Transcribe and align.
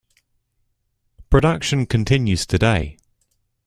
Production 1.29 1.85
continues 1.85 2.47
today. 2.47 2.97